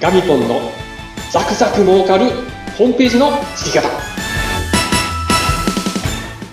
[0.00, 0.60] ガミポンの
[1.32, 2.26] ザクザク儲かる
[2.76, 3.88] ホームページの作り方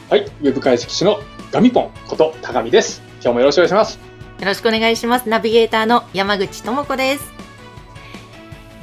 [0.10, 1.20] はいウェブ解析士の
[1.52, 5.29] ガミポンこと高見です今日もよろしくお願いしますよろしくお願いします。
[5.29, 7.24] ナビゲーターの山口智子です。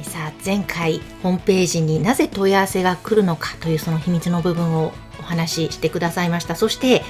[0.01, 6.55] さあ、前回、ホームページになぜ問い合わせが来るのかというその秘密の部分をお話ししてくださいました。
[6.55, 7.03] そして、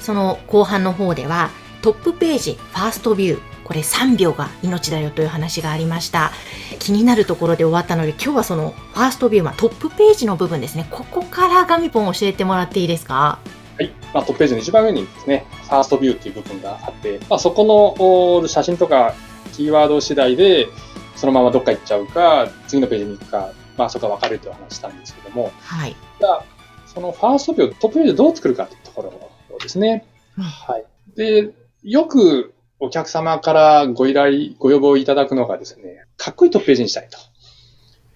[0.00, 1.50] その後半の方では、
[1.82, 6.32] トップページ、ファーストビュー、これ3秒が命だよという話がありました。
[6.80, 10.88] 気になるところで終わったので、今日はそのファーストビュー、まあ、トップページの部分ですね。
[10.90, 13.38] ここからガミポン教えてもらっていいですか？
[13.78, 13.92] はい。
[14.12, 19.14] まあ、トップページの一番上にですね、ファーストビューっていう部分があって、まあ、そこのお写真とか
[19.52, 20.66] キーワード次第で、
[21.14, 25.94] そのままどっか行っちゃうか、次のページに行くか、まあ、そこが分かれるという話したんですけども、はい。
[26.18, 26.44] じゃあ、
[26.88, 30.08] そのファーストビュー、トップページをどう作るかというところですね。
[30.36, 30.84] うんはい。
[31.14, 31.50] で、
[31.84, 37.18] よくお客様からご依頼、ご要望いただくのがですね、かっこいいトップページにしたいと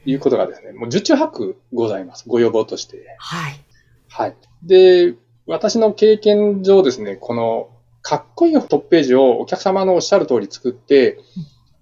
[0.07, 2.25] いうことがですね、もう十中八九ございます。
[2.27, 3.15] ご要望として。
[3.19, 3.61] はい。
[4.09, 4.37] はい。
[4.63, 5.15] で、
[5.47, 7.69] 私の経験上ですね、この
[8.01, 11.19] かっこいいトップページをお客様のおっしゃる通り作って、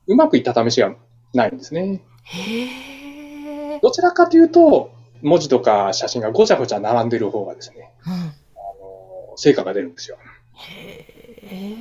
[0.06, 0.94] うまくいった試しが
[1.32, 2.02] ないんですね。
[2.24, 3.80] へー。
[3.80, 4.90] どちらかというと、
[5.22, 10.18] 文字とか写真がごちゃごちゃ並んでる方がですね、うんあの成果が出るんですよ。
[10.54, 11.06] へ
[11.44, 11.76] え。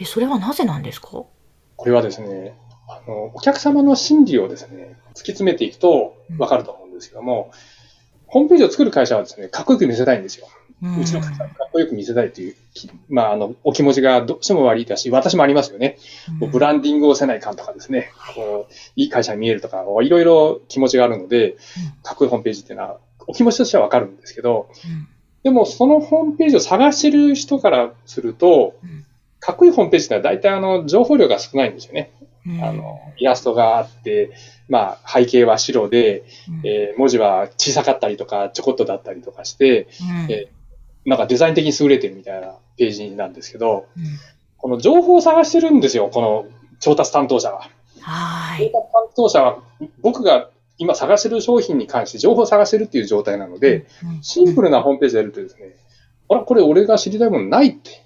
[0.00, 1.08] え、それはなぜなんですか？
[1.08, 2.54] これはですね、
[2.88, 7.50] あの、お客様の心理をですね、突き詰めていくとわかると思うんですけども、
[8.26, 10.46] ホームページを作る会社はですね、かっこよく見せたいんですよ。
[10.80, 15.98] うちの会社はかっこよく見せたいというき、まあ、あの、お気持ちがどうしても悪いだし、私もありますよね。
[16.38, 21.56] こうブランディングをせないかんとかですね、こう、いい会社に見えるとか、いろいろ気持ちがあるので、
[22.04, 24.70] かっこいいホームページっていうのは、お気持ちとしてはわかるんですけど、
[25.42, 29.04] でもそのホームページを探してる人からするとうん、
[29.40, 32.10] かっこいいホームページってのは大体あの、情報量が少ないんですよね。
[32.46, 34.30] うんあの、イラストがあって、
[34.68, 39.88] まあ、背景は白で、うんえー文字は小さかったりとか、ちょこっとだったりとかして、
[40.26, 40.48] うんえ
[41.04, 44.04] なんかデザイン的に優れてるみたいなページなんですけど、うん
[44.60, 46.46] この情報を探してるんですよ、この
[46.80, 47.62] 調達担当者は。
[47.62, 48.72] 調達はい。
[48.72, 48.82] 担
[49.14, 49.58] 当者は、
[50.00, 55.76] 僕が今探してる商品に関して情報を探してるっていう状態なので、うんシンプルなホームページでやるとですね、
[56.28, 58.02] あら、これ俺が知りたいものないって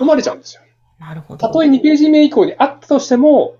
[0.00, 0.62] 思われちゃうんですよ。
[1.00, 1.48] なるほど。
[1.48, 3.56] たとえ2ページ目以降にあったとしても、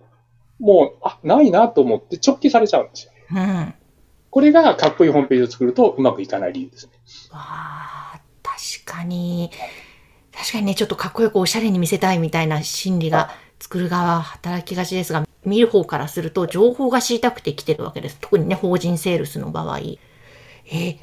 [0.61, 3.13] もう、あ、ないなと思って直帰されちゃうんですよ。
[3.33, 3.39] うん。
[3.39, 3.75] わ
[4.31, 6.93] これがかっこいいホームページを作るとうまくいかない理由ですね。
[7.33, 9.51] あ、確かに、
[10.33, 18.19] 確かにね、ちょっとかっこよくおしゃれに見せたいみたいな心理が作る側は働きがちですが、見る方からすると情報が知りたくて来てるわけです。
[18.21, 19.79] 特にね、法人セールスの場合。
[19.79, 20.99] えー。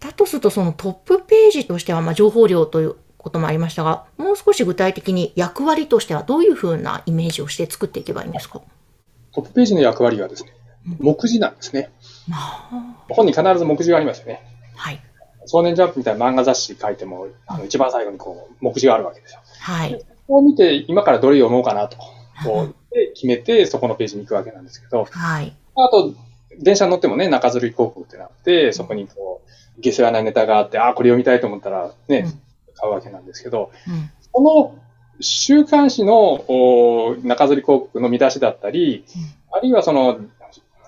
[0.00, 8.62] だとすると、そのトップページとしては、まあ、情報量ということもありましたが、もう少し具体的に役割としてはどういうふうなイメージをして作っていけばいいんですか？
[9.34, 10.52] トップページの役割はですね、
[10.98, 11.90] 目次なんですね。
[12.32, 14.42] あ本に必ず目次がありますよね。
[14.74, 15.00] ーはい。
[15.46, 19.40] 少年ジャンプみたいな漫画雑誌書いても、あの一番最後にこう、目次があるわけですよ。
[19.60, 19.94] はい。
[19.94, 21.96] ここを見て、今からどれ読もうかなと、
[22.44, 25.56] こう、で決めて、そこのページに行くわけなんですけど、はい。
[25.74, 26.12] あと、
[26.58, 29.40] 電車に乗ってもね、中吊り広告ってなって、そこにこ
[29.76, 32.42] う、下世話なネタがあって、ああ、これ読みたいと思ったらね、うん
[32.78, 34.10] 買うわけなんですけど、うん。
[34.32, 34.78] この
[35.20, 39.04] 週刊誌のお中吊り広告の見出しだったり、
[39.50, 40.20] あるいはその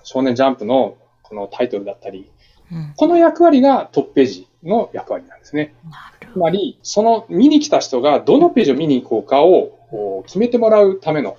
[0.03, 2.29] 少年ジャンプのこのタイトルだったり、
[2.71, 2.93] うん。
[2.95, 5.73] この役割がトップページの役割なんですね。
[6.33, 11.37] つまり、その見に来た人がどのページを見に行こうかを決めてもらうための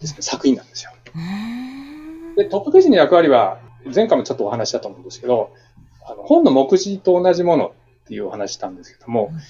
[0.00, 0.90] ね、作品なんですよ。
[2.36, 3.60] で、トップページの役割は、
[3.94, 5.52] 前回もちょっとお話ししたと思うんですけど、
[6.04, 7.74] あの本の目次と同じもの
[8.04, 9.40] っていうお話したんですけども、うん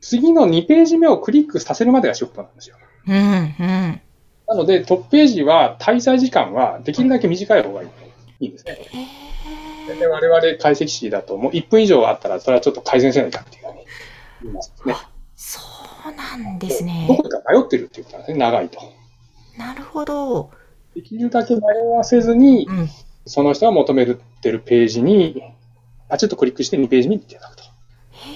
[0.00, 2.76] 次の2ページ目をクリックさせるまでが仕事なんですよ。
[3.06, 4.00] うん、うん。
[4.46, 7.88] なので、トップページは滞在時間はできるだけ短い方がいい
[8.40, 8.78] いいんですね。
[9.88, 13.84] へで我々解析士だと、もう1分以上あったら、それはちょっと改善せないかっていうふうに
[14.42, 14.96] 言いますね。
[15.36, 15.60] そ
[16.08, 17.06] うなんですどね。
[17.08, 18.80] こか迷ってるっていうことなんですね、長いと。
[19.58, 20.50] なるほど。
[20.94, 21.60] できるだけ迷
[21.94, 22.88] わせずに、うん。
[23.26, 25.42] その人が求めてるページに、
[26.08, 27.62] パチッとクリックして2ページ見ていただくと。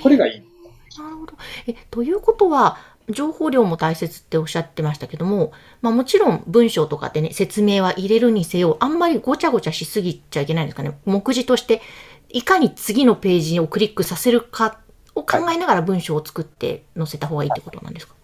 [0.03, 0.54] これがいい。
[0.99, 1.35] なるほど。
[1.67, 2.77] え、ということは、
[3.11, 5.53] 情報量も大切っておっしゃってましたけども、
[5.83, 10.99] まあもちろん文章とかでね、説明は入れるにせよ、あんまりごちゃごちゃしすぎちゃいけないんですかね。
[11.05, 11.83] 目次として、
[12.31, 14.81] いかに次のページをクリックさせるか
[15.15, 18.15] を考えながら文章を作って載せた方がいいってことなんですか、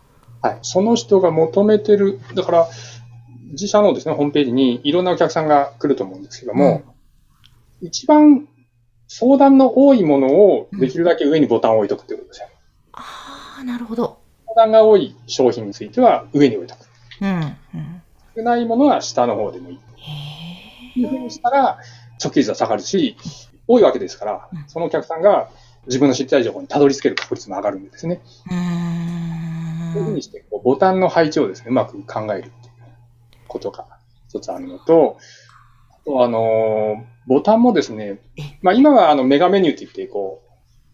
[0.43, 0.59] はい。
[0.63, 2.69] その人が求めてる、だから、
[3.53, 6.83] 自社のですね、ホームページにいろんなお客さんが来ると思うんですけども、
[7.83, 8.49] 一番
[9.09, 12.47] 相談の多いものをできるだけ上にボタンを置いとくってことですよ。
[12.47, 12.60] あ
[13.61, 14.19] あ、なるほど。
[14.47, 16.89] 相談が多い商品については上に置いとく。
[17.21, 17.29] うん。
[17.29, 18.03] うん。
[18.37, 19.79] 少ないものは下の方でもいい。
[20.97, 21.79] へいうふうにしたら、
[22.23, 23.17] 直径率は下がるし、
[23.69, 25.49] 多いわけですから、そのお客さんが
[25.87, 28.21] 自分の知りたい情報にたどり着ける確率も上がるんですね。
[28.47, 29.93] うーん。
[29.93, 32.53] そういうふうにして、こうボタンの配置をですね、うまく考えるっていう
[33.47, 33.87] ことが
[34.29, 35.19] 一つあるのと、
[35.93, 40.50] あと、あの、ボタンもですねえ、まあ今はあのメガメニューって言って、こう、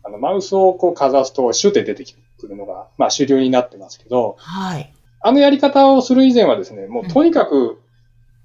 [0.06, 2.04] あのマウスをこうかざすとシュって出て
[2.38, 4.92] くるのが、まあ主流になってますけど、はい。
[5.20, 7.80] あのやり方をする以前はですね、もうとにかく、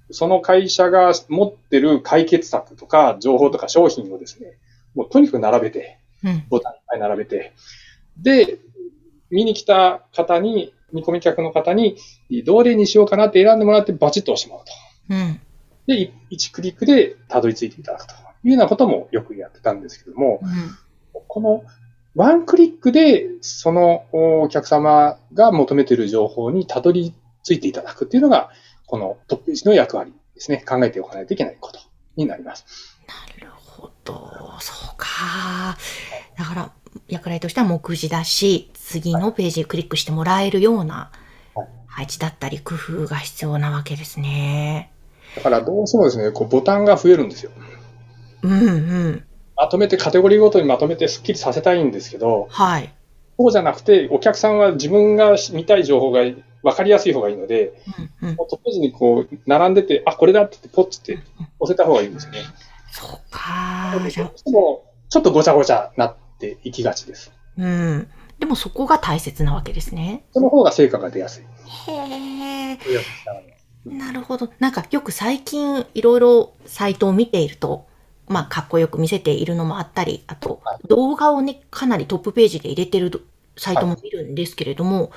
[0.10, 4.58] その会社が持ってる解決策とか情報とか商品をですね、
[4.96, 6.46] もうとにかく並べて、うん。
[6.50, 7.54] ボタンいっぱい並べて、
[8.18, 8.60] で、
[9.30, 11.98] 見に来た方に、見込み客の方に、
[12.44, 14.72] どれにしようかなって選んでもらってバチッと押してもらうと。
[15.10, 15.40] うん。
[15.88, 18.13] で、1クリックでたどり着いていただくと
[18.44, 20.50] いうようなこともよくやってたんですけども、うん。
[21.31, 21.63] この
[22.13, 27.13] ワンクリックでそのお客様が求めている情報にたどり
[27.45, 28.50] 着いていただくっていうのが、
[28.86, 30.62] このトップページの役割ですね。
[30.68, 31.80] 考えておかないといけないこと
[32.18, 32.66] になります。
[33.07, 34.13] なるほど。
[34.60, 35.78] そうか。
[36.38, 36.72] だから、
[37.07, 41.12] 役割としては目次だし、次のページクリックしてもらえるような
[41.56, 44.92] はい配置だったり工夫が必要なわけですね。
[45.38, 47.51] だからどうしてもですね、こうボタンが増えるんですよ。
[48.42, 48.66] うんう
[49.12, 49.25] ん。
[49.62, 52.92] まとめてカテゴリーごとにまとめてスッキリさせたいんですけど、はい。
[53.38, 56.22] そうじゃなくて、お客さんは自分が見たい情報が
[56.63, 57.80] 分かりやすい方がいいので、
[58.22, 58.36] うんうん。
[58.38, 61.19] もうトップページにこう、並んでて、あ、これだって言って、ポッて
[61.60, 62.40] 押せた方がいいんですよね。
[62.92, 63.94] そうか。
[64.10, 67.31] じゃあどうしても、ちょっとごちゃごちゃなっていきがちです。
[67.56, 68.08] うん。
[68.40, 70.24] でもそこが大切なわけですね。
[70.34, 71.44] その方が成果が出やすい。
[71.92, 72.80] へえ。
[73.86, 74.50] なるほど。
[74.58, 77.86] なんかよく最近いろいろサイトを見ていると、
[78.31, 83.25] まあかっこよく見せているのもあったり、あとは動画をね、かなりトップページで入れてる
[83.57, 85.12] サイトも見るんですけれども、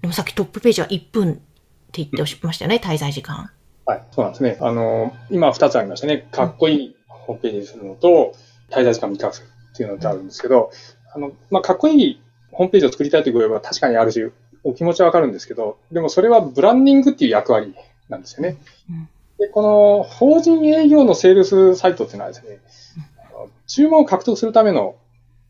[0.00, 1.40] でもさっきトップページは1分って
[1.92, 3.50] 言っておしましたよね、滞在時間。
[3.84, 4.56] はい、そうなんですね。
[4.60, 6.28] あの、今2つありましたね。
[6.30, 8.34] かっこいいホームページにするのと、
[8.70, 10.70] 滞在時間短くするっていうのってあるんですけど、
[11.12, 12.22] あの、まあ、かっこいい
[12.52, 14.22] ホームページを作りたいという声は確かにあるし、
[14.62, 17.74] お気持ちはわかるんですけど、でもそれはブランディングっていう役割
[18.08, 18.56] なんですよね。
[18.90, 19.08] うん
[19.40, 22.60] で、この法人営業のセールスサイトっていうのはですね、
[23.66, 24.96] 注文を獲得するための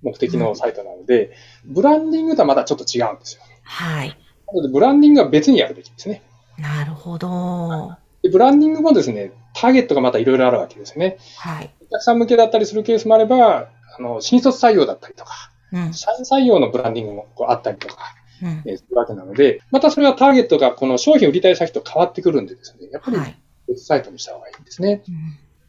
[0.02, 1.32] 目的のサイトなので、
[1.64, 3.42] ブランディングとはまたちょっと違うんですよ。
[3.64, 4.16] はい。
[4.46, 6.22] なので、ブランディングは別にやるべきですね。
[6.56, 7.28] なるほど。
[7.28, 11.16] はでブランディングもですね、ターゲットがまたいろいろあるわけですよね。
[11.62, 11.70] い。
[11.80, 15.94] お客さん向けだったりするケースもあれば、あの、新卒採用だったりとか、うん。
[15.94, 18.62] 社員採用のブランディングもこうあったりとか、うん。
[18.66, 23.40] えーするわけなので、またそれはターゲットがこの商品を売りたい先と変わってくるんでですね、やっぱりはい。
[23.70, 25.02] 別サイトにした方がいいんですね。
[25.08, 25.14] うん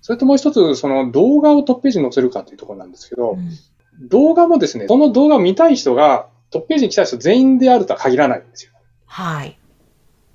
[0.03, 3.49] それともう一つ、その動画をトップページに載せるかというところなんですけど、うん
[3.99, 8.71] 動画もですね、その動画を見たい人がトップページに来た人全員であるとは限らないんですよ。
[9.05, 9.59] はい。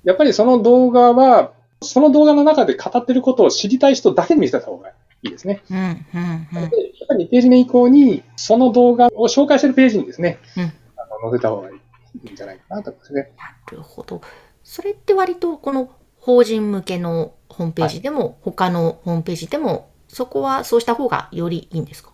[0.03, 4.93] やっぱりその動画は、その動画の中で語ってることを知りたい人だけに見せた方がい
[5.23, 5.63] いですね。
[5.69, 5.77] うん。
[5.77, 5.83] うん。
[5.83, 13.31] うんで、やっぱり2ページ目以降に、その動画を紹介してるページにですね、うんあの載せた方がいいんじゃないかなと思いますね。
[13.37, 14.21] なるほど。
[14.63, 15.89] それって割とこの
[16.27, 22.11] 法人向けのホームページでも、他のホームページでも、そこはそうした方がよりいいんですか？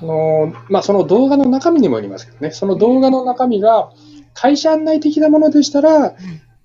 [0.00, 3.92] あの、まあ、その動画の中身にもよりますけどね、その動画の中身が
[4.34, 6.16] 会社案内的なものでしたら、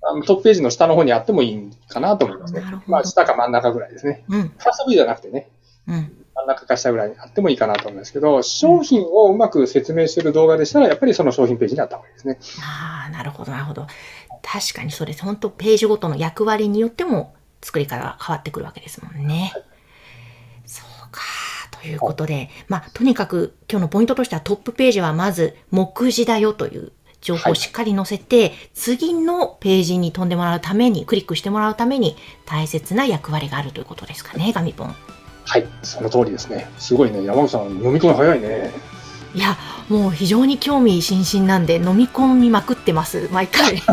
[0.03, 2.63] あのトップページの下の方にあってもいいかなと思いますね。
[2.87, 4.23] まあ、下か真ん中ぐらいですね。
[4.27, 4.41] うん。
[4.41, 5.49] ファースト V じゃなくてね、
[5.87, 6.20] うん。
[6.41, 12.37] 真ん中か下ぐらいにあってもいいかなと思いますけど、商品をうまく説明している動画でしたら、やっぱりその商品ページにあった方がいいですね。
[12.61, 13.87] ああ、なるほど、なるほど。
[14.41, 15.23] 確かにそうです。
[15.23, 19.53] 本当ページごとの役割によっても作り方が変わってくるわけですもんね。
[20.65, 21.21] そうか。
[21.81, 34.95] ということで、まあ、とにかく今日のポイントとしてはトップページはまず目次だよという情報をしっかり載せて、次のページに飛んでもらうために、クリックしてもらうために大切な役割があるということですかね、ガミポン。
[35.51, 36.71] はい、その通りですね。
[36.77, 38.71] すごいね、山口さん、飲み込み早いね。
[39.33, 39.57] いや、
[39.89, 43.83] もう非常に興味津々なんで飲み込みまくってます、毎回。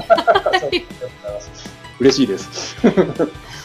[1.98, 2.76] 嬉しいです。
[2.80, 3.06] という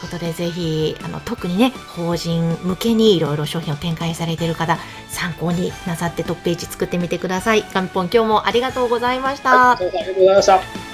[0.01, 7.63] ことで、ぜひ、あの、特にね、法人向けにいろいろ商品を展開されている方、参考になさってトップページ作ってみてください。
[7.75, 9.75] ガミポン、今日もありがとうございました。
[9.75, 10.92] はい、ありがとうございました。